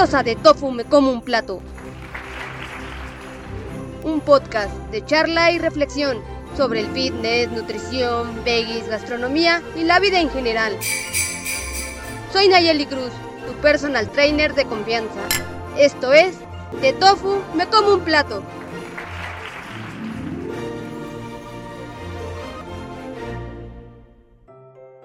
[0.00, 1.60] De Tofu Me Como un Plato.
[4.02, 6.22] Un podcast de charla y reflexión
[6.56, 10.74] sobre el fitness, nutrición, veggies, gastronomía y la vida en general.
[12.32, 13.10] Soy Nayeli Cruz,
[13.46, 15.20] tu personal trainer de confianza.
[15.76, 16.34] Esto es
[16.80, 18.42] De Tofu Me Como un Plato.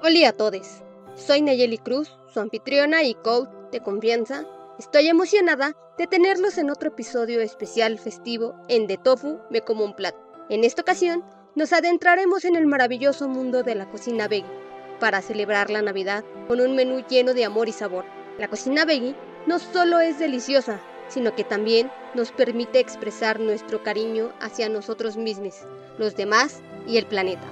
[0.02, 0.82] Hola a todos.
[1.16, 4.46] Soy Nayeli Cruz, su anfitriona y coach de confianza.
[4.77, 9.95] Estoy emocionada de tenerlos en otro episodio especial festivo en De Tofu Me Como un
[9.95, 10.20] Plato.
[10.49, 11.23] En esta ocasión
[11.55, 14.52] nos adentraremos en el maravilloso mundo de la cocina veggie
[14.99, 18.03] para celebrar la Navidad con un menú lleno de amor y sabor.
[18.38, 19.16] La cocina veggie
[19.47, 25.55] no solo es deliciosa, sino que también nos permite expresar nuestro cariño hacia nosotros mismos,
[25.97, 27.47] los demás y el planeta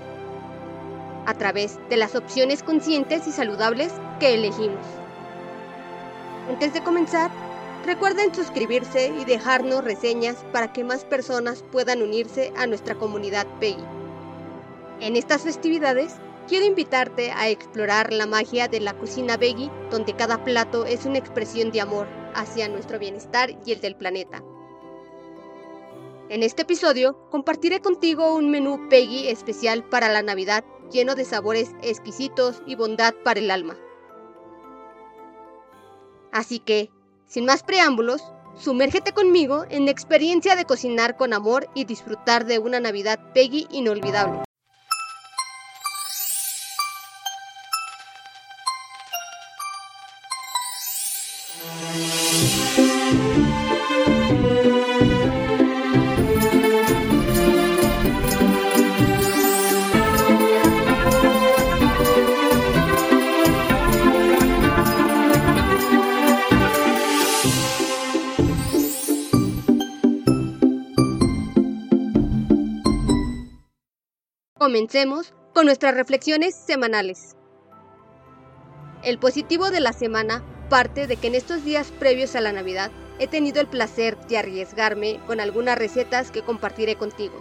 [1.26, 4.86] a través de las opciones conscientes y saludables que elegimos.
[6.50, 7.32] Antes de comenzar,
[7.86, 13.84] recuerden suscribirse y dejarnos reseñas para que más personas puedan unirse a nuestra comunidad Peggy.
[15.00, 16.16] En estas festividades,
[16.48, 21.18] quiero invitarte a explorar la magia de la cocina veggie, donde cada plato es una
[21.18, 24.44] expresión de amor hacia nuestro bienestar y el del planeta.
[26.28, 31.72] En este episodio compartiré contigo un menú Peggy especial para la Navidad lleno de sabores
[31.82, 33.78] exquisitos y bondad para el alma.
[36.34, 36.90] Así que,
[37.28, 38.24] sin más preámbulos,
[38.58, 43.68] sumérgete conmigo en la experiencia de cocinar con amor y disfrutar de una Navidad Peggy
[43.72, 44.44] inolvidable.
[74.74, 77.36] Comencemos con nuestras reflexiones semanales.
[79.04, 82.90] El positivo de la semana parte de que en estos días previos a la Navidad
[83.20, 87.36] he tenido el placer de arriesgarme con algunas recetas que compartiré contigo.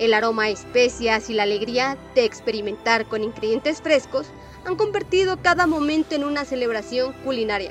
[0.00, 4.26] El aroma a especias y la alegría de experimentar con ingredientes frescos
[4.64, 7.70] han convertido cada momento en una celebración culinaria.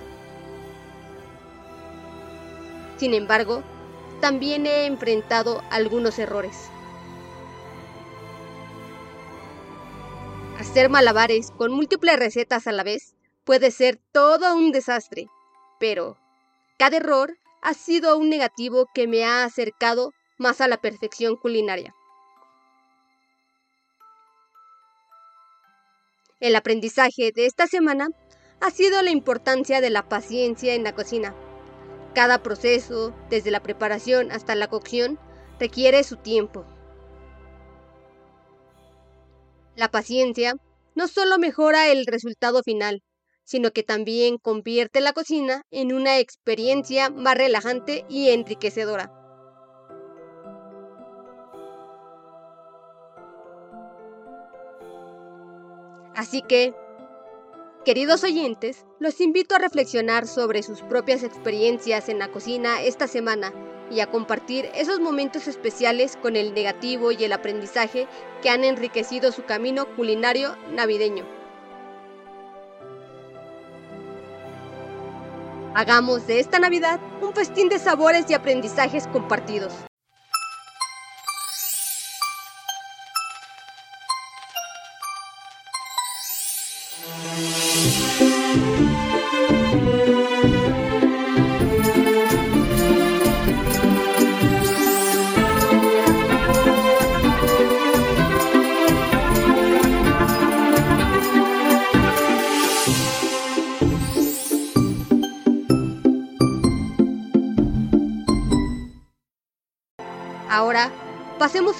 [2.95, 3.61] Sin embargo,
[4.21, 6.69] también he enfrentado algunos errores.
[10.59, 15.27] Hacer malabares con múltiples recetas a la vez puede ser todo un desastre,
[15.79, 16.17] pero
[16.79, 21.93] cada error ha sido un negativo que me ha acercado más a la perfección culinaria.
[26.39, 28.09] El aprendizaje de esta semana
[28.59, 31.35] ha sido la importancia de la paciencia en la cocina.
[32.15, 35.19] Cada proceso, desde la preparación hasta la cocción,
[35.59, 36.65] requiere su tiempo.
[39.77, 40.55] La paciencia
[40.95, 43.03] no solo mejora el resultado final,
[43.43, 49.13] sino que también convierte la cocina en una experiencia más relajante y enriquecedora.
[56.15, 56.73] Así que
[57.85, 63.53] Queridos oyentes, los invito a reflexionar sobre sus propias experiencias en la cocina esta semana
[63.89, 68.07] y a compartir esos momentos especiales con el negativo y el aprendizaje
[68.41, 71.25] que han enriquecido su camino culinario navideño.
[75.73, 79.86] Hagamos de esta Navidad un festín de sabores y aprendizajes compartidos.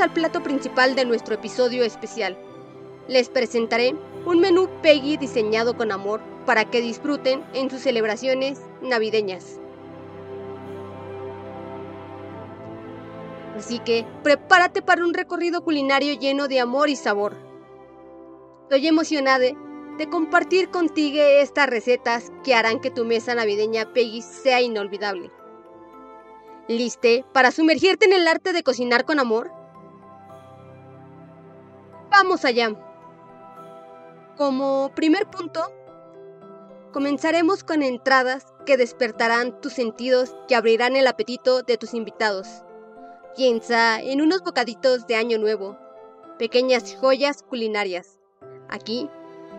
[0.02, 2.38] Al plato principal de nuestro episodio especial.
[3.08, 3.96] Les presentaré
[4.26, 9.60] un menú Peggy diseñado con amor para que disfruten en sus celebraciones navideñas.
[13.58, 17.36] Así que prepárate para un recorrido culinario lleno de amor y sabor.
[18.64, 19.48] Estoy emocionada
[19.98, 25.32] de compartir contigo estas recetas que harán que tu mesa navideña Peggy sea inolvidable.
[26.68, 29.57] ¿Liste para sumergirte en el arte de cocinar con amor?
[32.20, 32.76] Vamos allá.
[34.38, 35.72] Como primer punto,
[36.92, 42.48] comenzaremos con entradas que despertarán tus sentidos que abrirán el apetito de tus invitados.
[43.36, 45.78] Piensa en unos bocaditos de Año Nuevo,
[46.40, 48.18] pequeñas joyas culinarias.
[48.68, 49.12] Aquí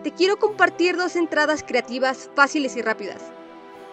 [0.03, 3.21] te quiero compartir dos entradas creativas fáciles y rápidas.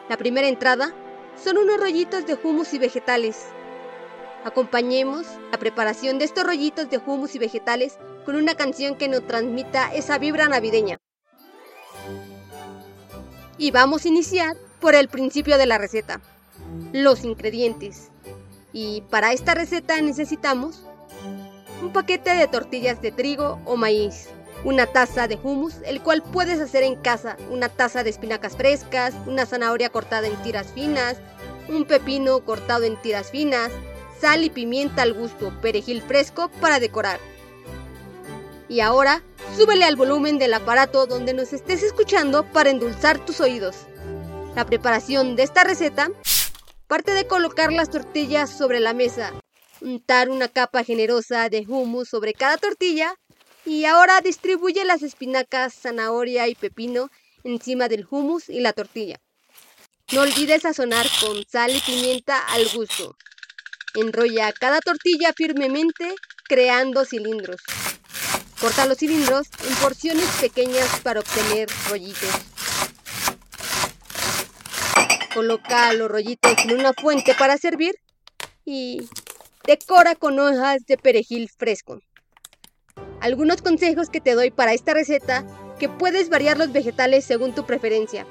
[0.08, 0.92] La primera entrada
[1.36, 3.46] son unos rollitos de hummus y vegetales.
[4.42, 9.25] Acompañemos la preparación de estos rollitos de hummus y vegetales con una canción que nos
[9.25, 10.99] transmita esa vibra navideña.
[13.56, 16.20] Y vamos a iniciar por el principio de la receta,
[16.93, 18.11] los ingredientes.
[18.73, 20.84] Y para esta receta necesitamos
[21.81, 24.28] un paquete de tortillas de trigo o maíz,
[24.64, 29.14] una taza de hummus, el cual puedes hacer en casa, una taza de espinacas frescas,
[29.26, 31.17] una zanahoria cortada en tiras finas,
[31.69, 33.70] un pepino cortado en tiras finas,
[34.20, 37.20] sal y pimienta al gusto, perejil fresco para decorar.
[38.68, 39.22] Y ahora,
[39.56, 43.76] súbele al volumen del aparato donde nos estés escuchando para endulzar tus oídos.
[44.54, 46.10] La preparación de esta receta
[46.86, 49.32] parte de colocar las tortillas sobre la mesa,
[49.80, 53.14] untar una capa generosa de hummus sobre cada tortilla
[53.64, 57.10] y ahora distribuye las espinacas, zanahoria y pepino
[57.44, 59.20] encima del hummus y la tortilla.
[60.12, 63.16] No olvides sazonar con sal y pimienta al gusto.
[63.94, 66.14] Enrolla cada tortilla firmemente
[66.48, 67.60] creando cilindros.
[68.66, 72.30] Corta los cilindros en porciones pequeñas para obtener rollitos.
[75.32, 77.94] Coloca los rollitos en una fuente para servir
[78.64, 79.08] y
[79.64, 82.00] decora con hojas de perejil fresco.
[83.20, 85.46] Algunos consejos que te doy para esta receta
[85.78, 88.26] que puedes variar los vegetales según tu preferencia.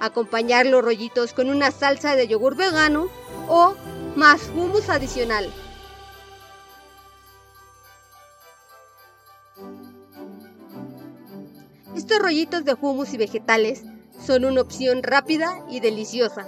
[0.00, 3.08] Acompañar los rollitos con una salsa de yogur vegano
[3.46, 3.76] o
[4.16, 5.48] más hummus adicional.
[12.00, 13.82] Estos rollitos de hummus y vegetales
[14.24, 16.46] son una opción rápida y deliciosa.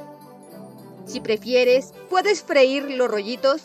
[1.04, 3.60] Si prefieres, puedes freír los rollitos,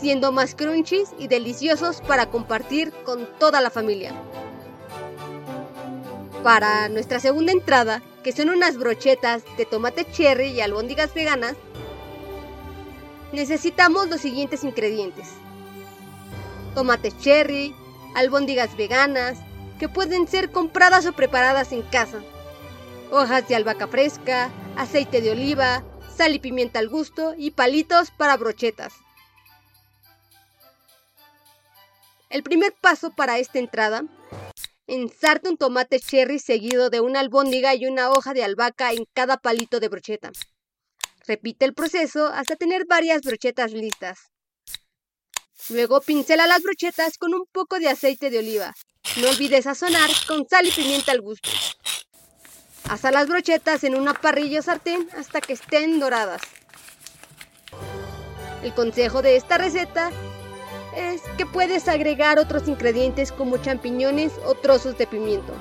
[0.00, 4.12] siendo más crunchies y deliciosos para compartir con toda la familia.
[6.44, 11.56] Para nuestra segunda entrada, que son unas brochetas de tomate cherry y albóndigas veganas,
[13.32, 15.30] necesitamos los siguientes ingredientes.
[16.76, 17.74] Tomate cherry,
[18.14, 19.40] albóndigas veganas,
[19.78, 22.22] que pueden ser compradas o preparadas en casa,
[23.10, 25.84] hojas de albahaca fresca, aceite de oliva,
[26.14, 28.94] sal y pimienta al gusto y palitos para brochetas.
[32.30, 34.04] El primer paso para esta entrada,
[34.86, 39.36] ensarte un tomate cherry seguido de una albóndiga y una hoja de albahaca en cada
[39.36, 40.32] palito de brocheta.
[41.26, 44.33] Repite el proceso hasta tener varias brochetas listas.
[45.70, 48.74] Luego pincela las brochetas con un poco de aceite de oliva.
[49.20, 51.48] No olvides sazonar con sal y pimienta al gusto.
[52.88, 56.42] Asa las brochetas en una parrilla o sartén hasta que estén doradas.
[58.62, 60.10] El consejo de esta receta
[60.94, 65.54] es que puedes agregar otros ingredientes como champiñones o trozos de pimiento.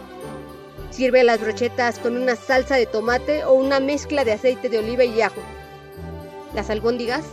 [0.91, 5.05] Sirve las brochetas con una salsa de tomate o una mezcla de aceite de oliva
[5.05, 5.41] y ajo.
[6.53, 7.23] Las albóndigas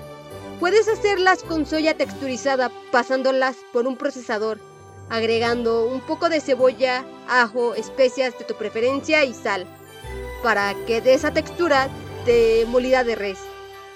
[0.61, 4.61] puedes hacerlas con soya texturizada pasándolas por un procesador,
[5.09, 9.67] agregando un poco de cebolla, ajo, especias de tu preferencia y sal
[10.43, 11.89] para que dé esa textura
[12.27, 13.39] de molida de res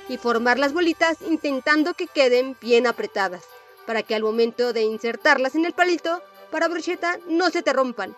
[0.08, 3.42] y formar las bolitas intentando que queden bien apretadas
[3.86, 8.16] para que al momento de insertarlas en el palito para brocheta no se te rompan.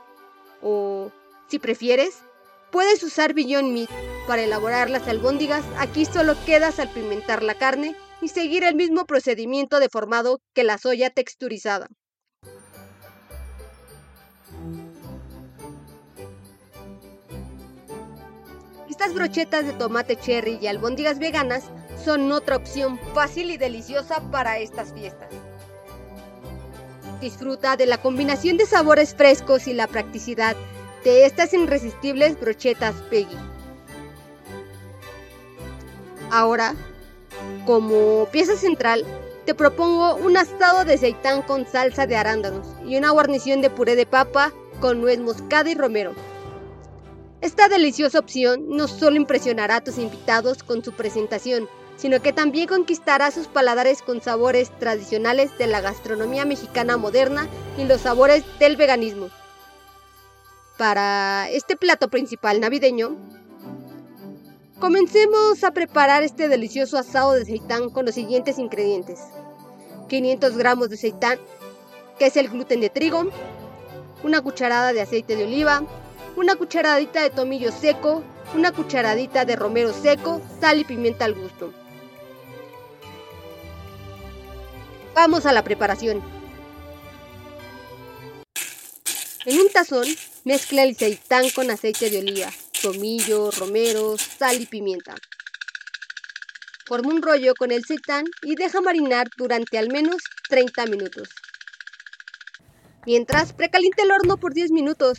[0.63, 1.11] O
[1.49, 2.19] si prefieres,
[2.71, 3.91] puedes usar Beyond Meat
[4.29, 5.65] para elaborar las albóndigas.
[5.79, 10.79] Aquí solo queda salpimentar la carne y seguir el mismo procedimiento de formado que la
[10.79, 11.89] soya texturizada.
[18.89, 21.65] Estas brochetas de tomate cherry y albóndigas veganas
[22.03, 25.29] son otra opción fácil y deliciosa para estas fiestas.
[27.21, 30.57] Disfruta de la combinación de sabores frescos y la practicidad
[31.05, 33.37] de estas irresistibles brochetas Peggy.
[36.31, 36.75] Ahora,
[37.67, 39.05] como pieza central,
[39.45, 43.97] te propongo un asado de seitán con salsa de arándanos y una guarnición de puré
[43.97, 46.15] de papa con nuez moscada y romero.
[47.41, 52.67] Esta deliciosa opción no solo impresionará a tus invitados con su presentación, sino que también
[52.67, 58.77] conquistará sus paladares con sabores tradicionales de la gastronomía mexicana moderna y los sabores del
[58.77, 59.29] veganismo.
[60.77, 63.17] Para este plato principal navideño,
[64.79, 69.21] comencemos a preparar este delicioso asado de seitán con los siguientes ingredientes.
[70.09, 71.39] 500 gramos de seitán,
[72.19, 73.31] que es el gluten de trigo,
[74.23, 75.83] una cucharada de aceite de oliva,
[76.37, 78.23] una cucharadita de tomillo seco,
[78.55, 81.73] una cucharadita de romero seco, sal y pimienta al gusto.
[85.15, 86.23] Vamos a la preparación.
[89.47, 90.07] En un tazón,
[90.45, 92.51] mezcla el seitán con aceite de oliva,
[92.93, 95.17] tomillo, romero, sal y pimienta.
[96.87, 101.31] Forma un rollo con el seitán y deja marinar durante al menos 30 minutos.
[103.05, 105.19] Mientras, precaliente el horno por 10 minutos.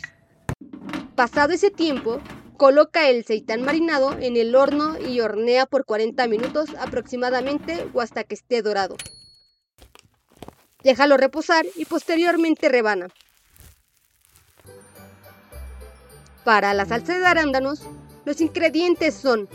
[1.14, 2.22] Pasado ese tiempo,
[2.56, 8.24] coloca el seitán marinado en el horno y hornea por 40 minutos aproximadamente o hasta
[8.24, 8.96] que esté dorado.
[10.82, 13.08] Déjalo reposar y posteriormente rebana.
[16.48, 17.80] Para la salsa de arándanos,
[18.24, 19.50] los ingredientes son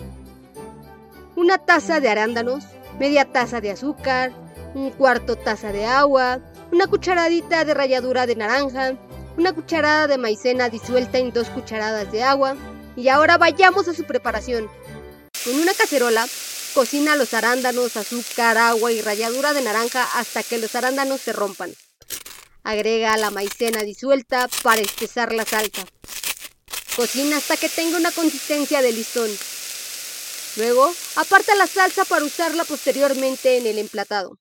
[1.35, 2.65] una taza de arándanos,
[2.99, 4.31] media taza de azúcar,
[4.75, 6.39] un cuarto taza de agua,
[6.71, 8.93] una cucharadita de ralladura de naranja,
[9.37, 12.55] una cucharada de maicena disuelta en dos cucharadas de agua.
[12.95, 14.69] Y ahora vayamos a su preparación.
[15.43, 16.27] Con una cacerola,
[16.75, 21.71] cocina los arándanos, azúcar, agua y ralladura de naranja hasta que los arándanos se rompan.
[22.63, 25.85] Agrega la maicena disuelta para espesar la salsa.
[26.95, 29.29] Cocina hasta que tenga una consistencia de listón.
[30.57, 34.37] Luego, aparta la salsa para usarla posteriormente en el emplatado.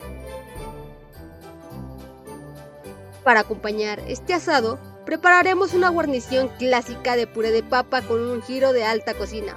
[3.25, 8.75] Para acompañar este asado, prepararemos una guarnición clásica de puré de papa con un giro
[8.75, 9.57] de alta cocina.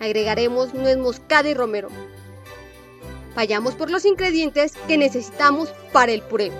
[0.00, 1.90] Agregaremos nuez moscada y romero.
[3.36, 6.50] Vayamos por los ingredientes que necesitamos para el puré.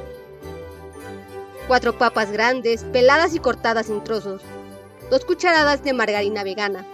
[1.67, 4.43] 4 papas grandes, peladas y cortadas en trozos,
[5.13, 6.87] 2 cucharadas de margarina vegana,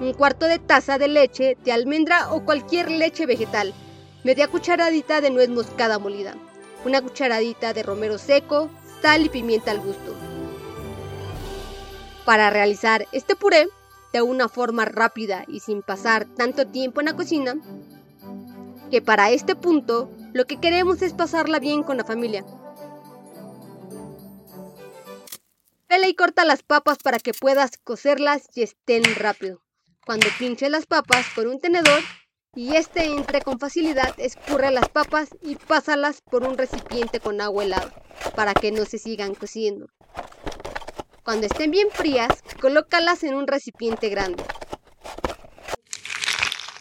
[0.00, 3.74] un cuarto de taza de leche de almendra o cualquier leche vegetal,
[4.22, 6.36] media cucharadita de nuez moscada molida,
[6.84, 8.70] una cucharadita de romero seco,
[9.02, 10.14] sal y pimienta al gusto.
[12.24, 13.66] Para realizar este puré
[14.12, 17.56] de una forma rápida y sin pasar tanto tiempo en la cocina,
[18.92, 22.44] que para este punto lo que queremos es pasarla bien con la familia,
[25.94, 29.62] Pela y corta las papas para que puedas cocerlas y estén rápido.
[30.04, 32.00] Cuando pinches las papas con un tenedor
[32.52, 37.62] y este entre con facilidad, escurre las papas y pásalas por un recipiente con agua
[37.62, 37.94] helada
[38.34, 39.86] para que no se sigan cociendo.
[41.22, 44.42] Cuando estén bien frías, colócalas en un recipiente grande.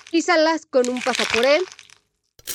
[0.10, 1.60] Písalas con un pasapuré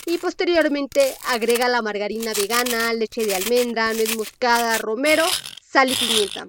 [0.06, 5.24] y posteriormente agrega la margarina vegana, leche de almendra, nuez moscada, romero
[5.70, 6.48] sal y pimienta.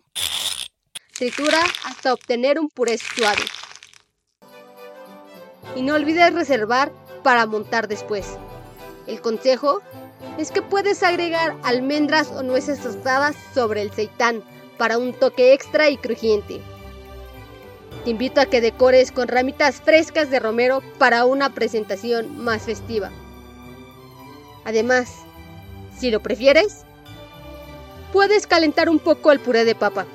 [1.18, 3.44] Tritura hasta obtener un puré suave.
[5.76, 8.26] Y no olvides reservar para montar después.
[9.08, 9.82] El consejo
[10.38, 14.42] es que puedes agregar almendras o nueces tostadas sobre el seitán
[14.78, 16.62] para un toque extra y crujiente.
[18.06, 23.12] Te invito a que decores con ramitas frescas de romero para una presentación más festiva.
[24.64, 25.12] Además,
[25.98, 26.86] si lo prefieres,
[28.12, 30.06] puedes calentar un poco el puré de papa.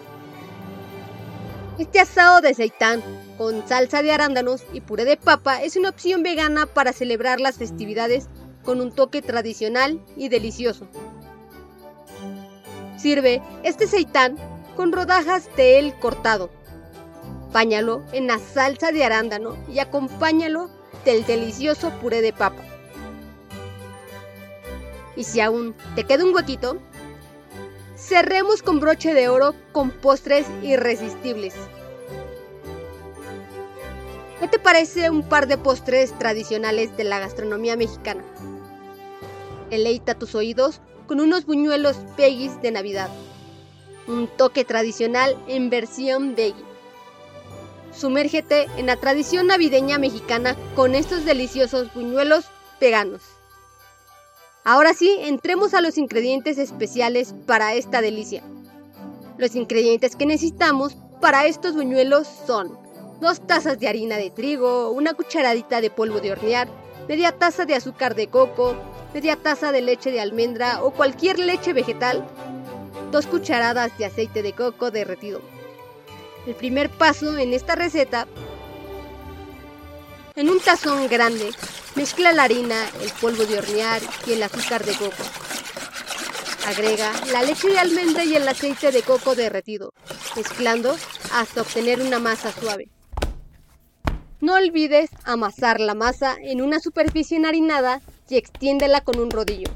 [1.79, 3.03] Este asado de seitán
[3.37, 7.57] con salsa de arándanos y puré de papa es una opción vegana para celebrar las
[7.57, 8.29] festividades
[8.65, 10.87] con un toque tradicional y delicioso.
[12.97, 14.37] Sirve este seitán
[14.77, 16.51] con rodajas de él cortado.
[17.53, 20.71] Páñalo en la salsa de arándano y acompáñalo
[21.05, 22.63] del delicioso puré de papa.
[25.17, 26.81] Y si aún te queda un huequito,
[28.07, 31.55] Cerremos con broche de oro con postres irresistibles.
[34.39, 38.23] ¿Qué te parece un par de postres tradicionales de la gastronomía mexicana?
[39.71, 43.09] Eleita tus oídos con unos buñuelos Peggy's de Navidad.
[44.07, 46.63] Un toque tradicional en versión veggie.
[47.91, 52.45] Sumérgete en la tradición navideña mexicana con estos deliciosos buñuelos
[52.79, 53.23] veganos.
[54.67, 58.43] Ahora sí, entremos a los ingredientes especiales para esta delicia.
[59.37, 62.79] Los ingredientes que necesitamos para estos buñuelos son
[63.21, 66.69] dos tazas de harina de trigo, una cucharadita de polvo de hornear,
[67.07, 68.75] media taza de azúcar de coco,
[69.13, 72.27] media taza de leche de almendra o cualquier leche vegetal,
[73.13, 75.43] dos cucharadas de aceite de coco derretido.
[76.47, 78.27] El primer paso en esta receta
[80.37, 81.51] en un tazón grande,
[81.95, 85.23] mezcla la harina, el polvo de hornear y el azúcar de coco.
[86.67, 89.93] Agrega la leche de almendra y el aceite de coco derretido,
[90.35, 90.97] mezclando
[91.33, 92.89] hasta obtener una masa suave.
[94.41, 99.71] No olvides amasar la masa en una superficie enharinada y extiéndela con un rodillo.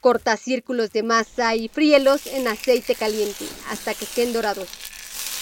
[0.00, 4.68] Corta círculos de masa y fríelos en aceite caliente hasta que estén dorados.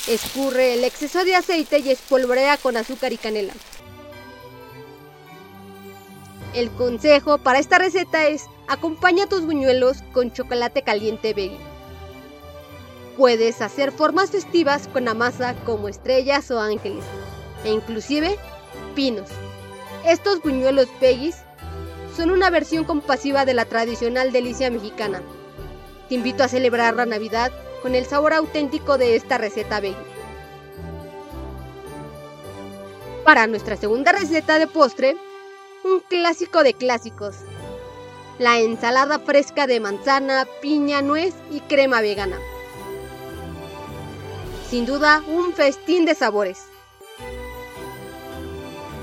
[0.09, 3.55] Escurre el exceso de aceite y espolvorea con azúcar y canela.
[6.55, 11.59] El consejo para esta receta es acompaña tus buñuelos con chocolate caliente veggie.
[13.17, 17.05] Puedes hacer formas festivas con la masa como estrellas o ángeles,
[17.65, 18.39] e inclusive
[18.95, 19.29] pinos.
[20.07, 21.39] Estos buñuelos veggies
[22.17, 25.23] son una versión compasiva de la tradicional delicia mexicana.
[26.09, 27.51] Te invito a celebrar la Navidad
[27.83, 30.15] con el sabor auténtico de esta receta veggie.
[33.25, 35.17] Para nuestra segunda receta de postre,
[35.85, 37.37] un clásico de clásicos.
[38.39, 42.39] La ensalada fresca de manzana, piña, nuez y crema vegana.
[44.71, 46.65] Sin duda, un festín de sabores.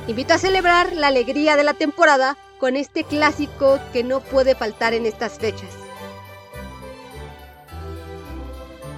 [0.08, 4.94] Invito a celebrar la alegría de la temporada con este clásico que no puede faltar
[4.94, 5.70] en estas fechas.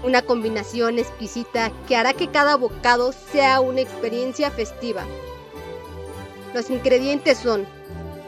[0.03, 5.05] Una combinación exquisita que hará que cada bocado sea una experiencia festiva.
[6.53, 7.65] Los ingredientes son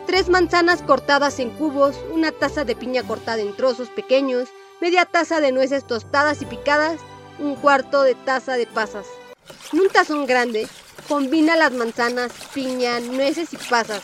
[0.06, 4.50] tres manzanas cortadas en cubos, una taza de piña cortada en trozos pequeños,
[4.82, 7.00] media taza de nueces tostadas y picadas,
[7.40, 9.06] un cuarto de taza de pasas.
[9.74, 10.68] En un tazón grande,
[11.08, 14.04] combina las manzanas, piña, nueces y pasas.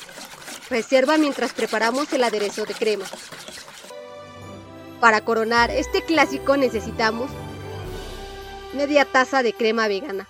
[0.69, 3.05] Reserva mientras preparamos el aderezo de crema.
[4.99, 7.29] Para coronar este clásico necesitamos
[8.73, 10.27] media taza de crema vegana.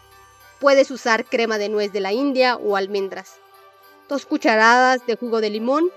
[0.60, 3.41] Puedes usar crema de nuez de la India o almendras.
[4.08, 5.90] Dos cucharadas de jugo de limón,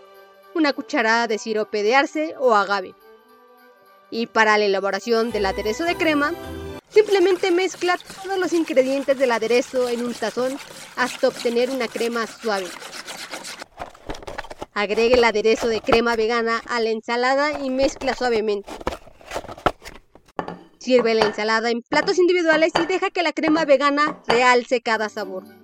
[0.55, 2.95] una cucharada de sirope de arce o agave.
[4.11, 6.33] Y para la elaboración del aderezo de crema,
[6.89, 10.57] simplemente mezcla todos los ingredientes del aderezo en un tazón
[10.97, 12.69] hasta obtener una crema suave.
[14.75, 18.71] Agregue el aderezo de crema vegana a la ensalada y mezcla suavemente.
[20.79, 25.64] Sirve la ensalada en platos individuales y deja que la crema vegana realce cada sabor.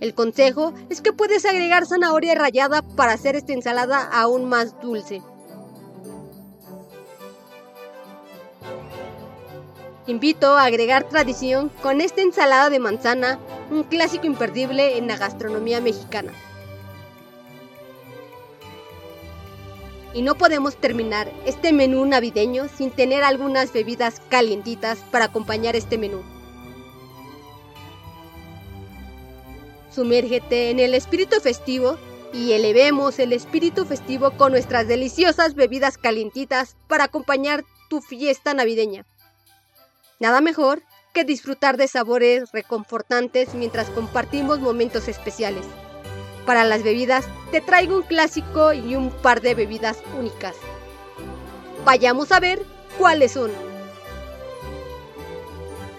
[0.00, 5.22] El consejo es que puedes agregar zanahoria rallada para hacer esta ensalada aún más dulce.
[10.06, 13.38] Invito a agregar tradición con esta ensalada de manzana,
[13.70, 16.32] un clásico imperdible en la gastronomía mexicana.
[20.14, 25.98] Y no podemos terminar este menú navideño sin tener algunas bebidas calientitas para acompañar este
[25.98, 26.22] menú.
[29.98, 31.98] Sumérgete en el espíritu festivo
[32.32, 39.04] y elevemos el espíritu festivo con nuestras deliciosas bebidas calientitas para acompañar tu fiesta navideña.
[40.20, 45.66] Nada mejor que disfrutar de sabores reconfortantes mientras compartimos momentos especiales.
[46.46, 50.54] Para las bebidas, te traigo un clásico y un par de bebidas únicas.
[51.84, 52.62] Vayamos a ver
[52.98, 53.50] cuáles son.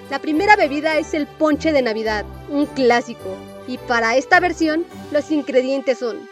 [0.09, 3.35] La primera bebida es el ponche de Navidad, un clásico.
[3.69, 6.27] Y para esta versión, los ingredientes son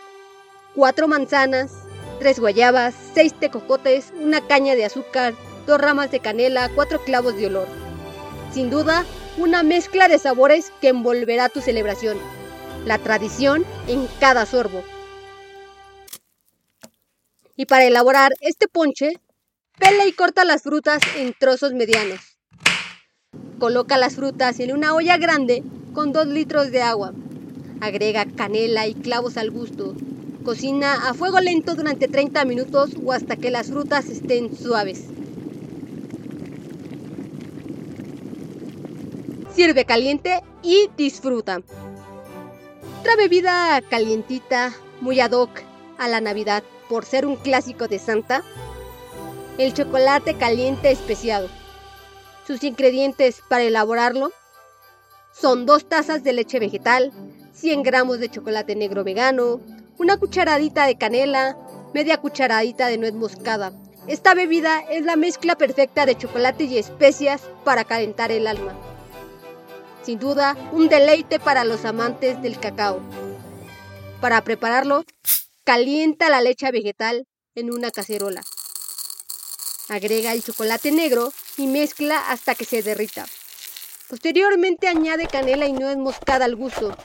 [0.73, 1.71] 4 manzanas,
[2.17, 5.36] 3 guayabas, 6 tecocotes, una caña de azúcar,
[5.67, 7.67] 2 ramas de canela, 4 clavos de olor.
[8.52, 9.06] Sin duda,
[9.38, 12.17] una mezcla de sabores que envolverá tu celebración
[12.88, 14.84] la tradición en cada sorbo.
[17.56, 19.19] Y para elaborar este ponche,
[19.78, 22.39] pela y corta las frutas en trozos medianos.
[23.60, 27.13] Coloca las frutas en una olla grande con 2 litros de agua.
[27.81, 29.95] Agrega canela y clavos al gusto.
[30.43, 35.05] Cocina a fuego lento durante 30 minutos o hasta que las frutas estén suaves.
[39.53, 41.61] Sirve caliente y disfruta.
[42.99, 45.61] Otra bebida calientita, muy ad hoc
[45.97, 48.43] a la Navidad por ser un clásico de Santa,
[49.57, 51.49] el chocolate caliente especiado.
[52.45, 54.31] Sus ingredientes para elaborarlo
[55.31, 57.11] son dos tazas de leche vegetal,
[57.58, 59.60] 100 gramos de chocolate negro vegano,
[59.98, 61.58] una cucharadita de canela,
[61.93, 63.74] media cucharadita de nuez moscada.
[64.08, 68.74] Esta bebida es la mezcla perfecta de chocolate y especias para calentar el alma
[70.08, 73.02] sin duda un deleite para los amantes del cacao.
[74.22, 75.04] Para prepararlo,
[75.65, 78.41] calienta la leche vegetal en una cacerola.
[79.89, 83.26] Agrega el chocolate negro y mezcla hasta que se derrita.
[84.08, 86.96] Posteriormente añade canela y nuez moscada al gusto.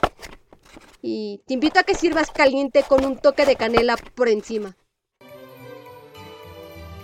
[1.05, 4.77] Y te invito a que sirvas caliente con un toque de canela por encima.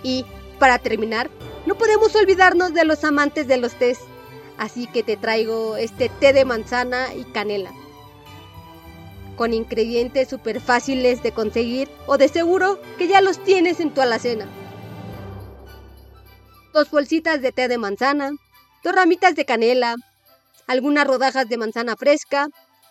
[0.02, 0.24] Y,
[0.58, 1.30] para terminar,
[1.66, 3.98] no podemos olvidarnos de los amantes de los tés.
[4.56, 7.72] Así que te traigo este té de manzana y canela.
[9.36, 14.00] Con ingredientes súper fáciles de conseguir o de seguro que ya los tienes en tu
[14.00, 14.48] alacena.
[16.72, 18.30] Dos bolsitas de té de manzana,
[18.82, 19.96] dos ramitas de canela,
[20.66, 22.48] algunas rodajas de manzana fresca,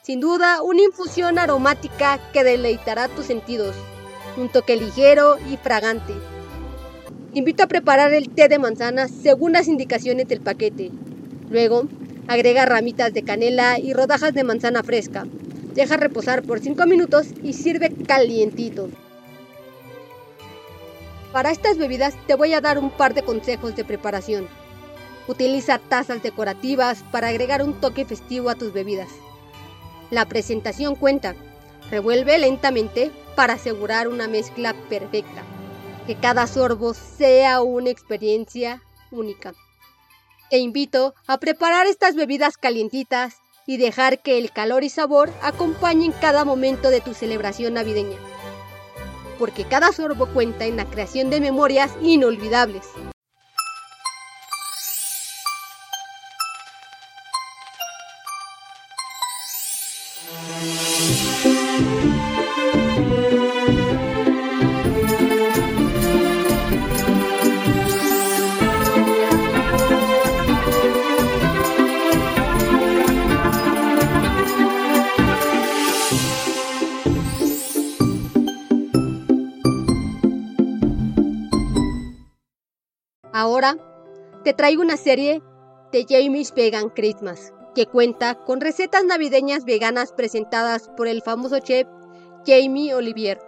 [0.09, 3.75] sin duda una infusión aromática que deleitará tus sentidos,
[4.37, 6.15] un toque ligero y fragante.
[7.31, 10.89] Te invito a preparar el té de manzana según las indicaciones del paquete.
[11.51, 11.83] Luego,
[12.27, 15.27] agrega ramitas de canela y rodajas de manzana fresca.
[15.75, 18.89] Deja reposar por 5 minutos y sirve calientito.
[21.31, 24.47] Para estas bebidas te voy a dar un par de consejos de preparación.
[25.27, 29.09] Utiliza tazas decorativas para agregar un toque festivo a tus bebidas.
[30.11, 31.35] La presentación cuenta.
[31.91, 35.43] Revuelve lentamente para asegurar una mezcla perfecta.
[36.07, 39.53] Que cada sorbo sea una experiencia única.
[40.49, 43.35] Te invito a preparar estas bebidas calientitas
[43.67, 48.17] y dejar que el calor y sabor acompañen cada momento de tu celebración navideña.
[49.37, 52.87] Porque cada sorbo cuenta en la creación de memorias inolvidables.
[83.31, 83.77] Ahora
[84.43, 85.41] te traigo una serie
[85.93, 91.87] de Jamie's Vegan Christmas que cuenta con recetas navideñas veganas presentadas por el famoso chef
[92.45, 93.39] Jamie Olivier.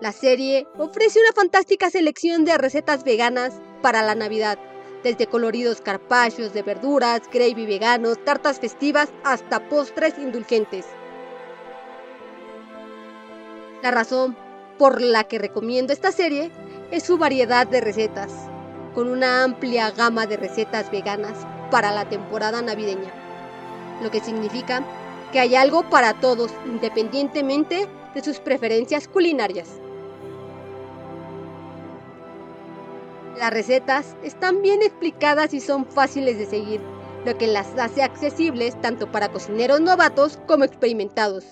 [0.00, 4.58] La serie ofrece una fantástica selección de recetas veganas para la Navidad,
[5.02, 10.86] desde coloridos carpachos de verduras, gravy veganos, tartas festivas hasta postres indulgentes.
[13.82, 14.36] La razón
[14.78, 16.50] por la que recomiendo esta serie
[16.90, 18.32] es su variedad de recetas
[18.94, 23.12] con una amplia gama de recetas veganas para la temporada navideña,
[24.02, 24.84] lo que significa
[25.32, 29.80] que hay algo para todos independientemente de sus preferencias culinarias.
[33.38, 36.80] Las recetas están bien explicadas y son fáciles de seguir,
[37.24, 41.44] lo que las hace accesibles tanto para cocineros novatos como experimentados.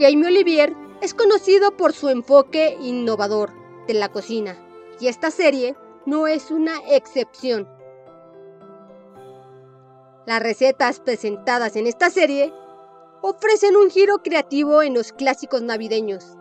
[0.00, 3.52] Jamie Olivier es conocido por su enfoque innovador
[3.86, 4.56] de la cocina
[4.98, 7.68] y esta serie no es una excepción.
[10.26, 12.52] Las recetas presentadas en esta serie
[13.22, 16.36] ofrecen un giro creativo en los clásicos navideños.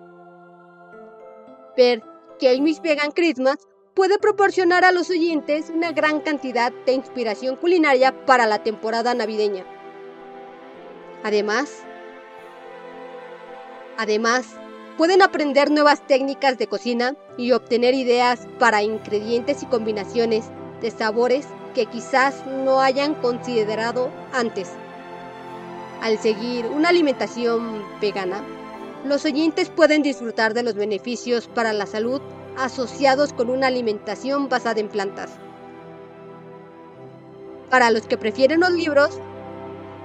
[1.76, 2.04] Ver
[2.40, 3.58] Jamie's Vegan Christmas
[3.94, 9.66] puede proporcionar a los oyentes una gran cantidad de inspiración culinaria para la temporada navideña.
[11.24, 11.84] Además,
[13.98, 14.48] Además,
[14.98, 20.46] pueden aprender nuevas técnicas de cocina y obtener ideas para ingredientes y combinaciones
[20.82, 24.72] de sabores que quizás no hayan considerado antes.
[26.02, 28.44] Al seguir una alimentación vegana,
[29.06, 32.22] los oyentes pueden disfrutar de los beneficios para la salud
[32.58, 35.32] asociados con una alimentación basada en plantas.
[37.70, 39.20] Para los que prefieren los libros,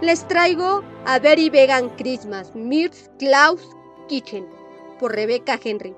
[0.01, 3.63] les traigo a Very Vegan Christmas, Mirth Klaus
[4.09, 4.47] Kitchen
[5.01, 5.95] por Rebecca Henry,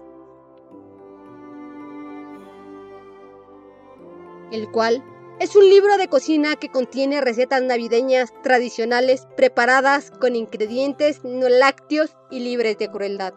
[4.51, 5.03] el cual
[5.41, 12.17] es un libro de cocina que contiene recetas navideñas tradicionales preparadas con ingredientes no lácteos
[12.29, 13.35] y libres de crueldad.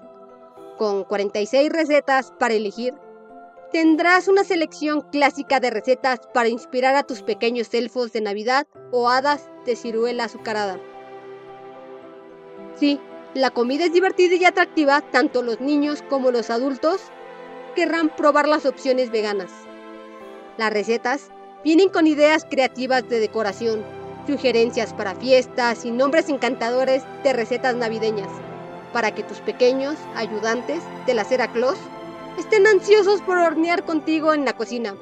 [0.80, 2.96] Con 46 recetas para elegir,
[3.72, 9.08] tendrás una selección clásica de recetas para inspirar a tus pequeños elfos de Navidad o
[9.08, 10.80] hadas de ciruela azucarada.
[12.80, 13.00] Sí,
[13.36, 17.00] la comida es divertida y atractiva, tanto los niños como los adultos
[17.76, 19.52] querrán probar las opciones veganas.
[20.58, 21.30] Las recetas
[21.64, 23.84] vienen con ideas creativas de decoración,
[24.28, 28.30] sugerencias para fiestas y nombres encantadores de recetas navideñas,
[28.94, 31.78] para que tus pequeños ayudantes de la cera Claus
[32.38, 34.96] estén ansiosos por hornear contigo en la cocina.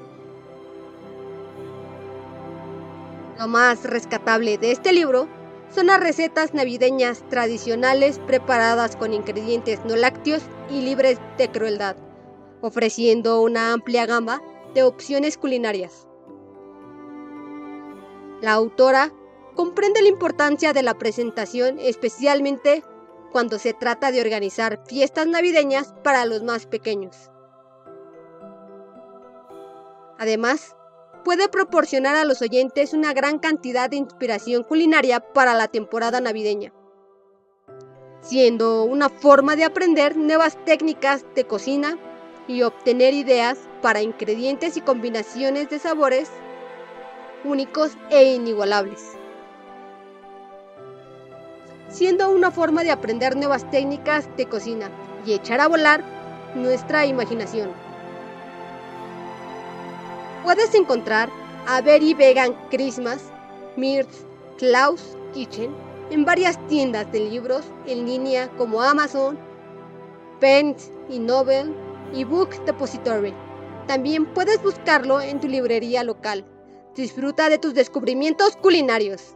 [3.37, 5.27] Lo más rescatable de este libro
[5.73, 11.95] son las recetas navideñas tradicionales preparadas con ingredientes no lácteos y libres de crueldad,
[12.61, 14.41] ofreciendo una amplia gama
[14.73, 16.08] de opciones culinarias.
[18.41, 19.11] La autora
[19.55, 22.83] comprende la importancia de la presentación especialmente
[23.31, 27.29] cuando se trata de organizar fiestas navideñas para los más pequeños.
[30.17, 30.75] Además,
[31.23, 36.73] puede proporcionar a los oyentes una gran cantidad de inspiración culinaria para la temporada navideña,
[38.21, 41.97] siendo una forma de aprender nuevas técnicas de cocina
[42.47, 46.29] y obtener ideas para ingredientes y combinaciones de sabores
[47.43, 49.17] únicos e inigualables.
[51.89, 54.89] Siendo una forma de aprender nuevas técnicas de cocina
[55.25, 56.03] y echar a volar
[56.55, 57.71] nuestra imaginación.
[60.43, 61.29] Puedes encontrar
[61.67, 63.31] a Very Vegan Christmas,
[63.75, 64.09] Mirth,
[64.57, 65.73] Klaus Kitchen
[66.11, 69.37] en varias tiendas de libros en línea como Amazon,
[70.39, 70.75] Pen
[71.09, 71.75] y Novel
[72.13, 73.33] y Book Depository.
[73.87, 76.45] También puedes buscarlo en tu librería local.
[76.95, 79.35] Disfruta de tus descubrimientos culinarios.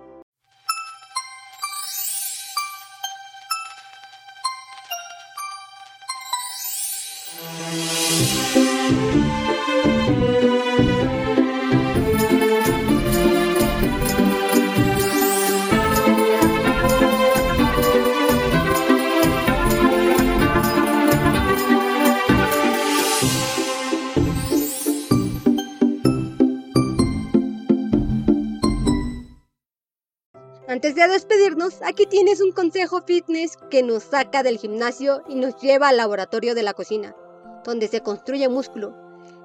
[30.84, 35.56] Antes de despedirnos, aquí tienes un consejo fitness que nos saca del gimnasio y nos
[35.62, 37.16] lleva al laboratorio de la cocina,
[37.64, 38.94] donde se construye músculo.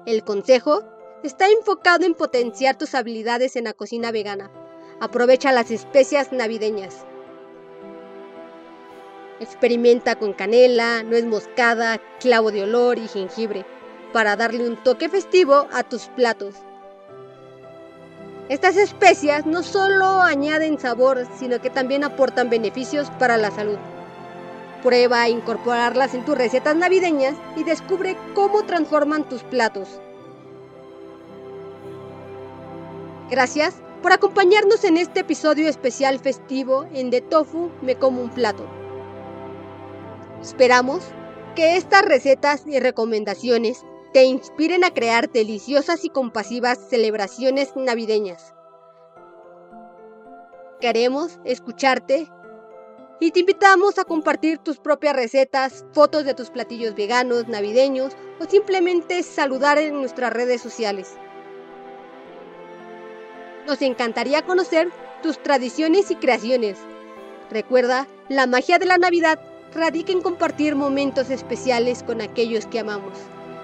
[0.05, 0.83] El consejo
[1.23, 4.51] está enfocado en potenciar tus habilidades en la cocina vegana.
[4.99, 7.05] Aprovecha las especias navideñas.
[9.39, 13.65] Experimenta con canela, nuez moscada, clavo de olor y jengibre
[14.11, 16.55] para darle un toque festivo a tus platos.
[18.49, 23.77] Estas especias no solo añaden sabor, sino que también aportan beneficios para la salud.
[24.81, 30.01] Prueba a incorporarlas en tus recetas navideñas y descubre cómo transforman tus platos.
[33.29, 38.65] Gracias por acompañarnos en este episodio especial festivo en De Tofu Me Como un Plato.
[40.41, 41.03] Esperamos
[41.55, 48.53] que estas recetas y recomendaciones te inspiren a crear deliciosas y compasivas celebraciones navideñas.
[50.81, 52.27] Queremos escucharte
[53.19, 58.45] y te invitamos a compartir tus propias recetas, fotos de tus platillos veganos, navideños o
[58.45, 61.15] simplemente saludar en nuestras redes sociales.
[63.67, 64.89] Nos encantaría conocer
[65.21, 66.77] tus tradiciones y creaciones.
[67.51, 69.39] Recuerda, la magia de la Navidad
[69.73, 73.19] radica en compartir momentos especiales con aquellos que amamos.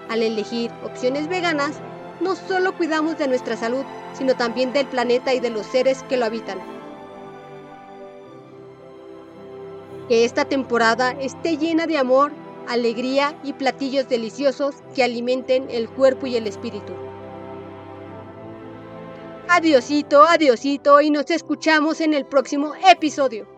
[0.09, 1.79] Al elegir opciones veganas,
[2.21, 6.17] no solo cuidamos de nuestra salud, sino también del planeta y de los seres que
[6.17, 6.59] lo habitan.
[10.07, 12.31] Que esta temporada esté llena de amor,
[12.67, 16.93] alegría y platillos deliciosos que alimenten el cuerpo y el espíritu.
[19.47, 23.54] Adiosito, adiosito y nos escuchamos en el próximo episodio.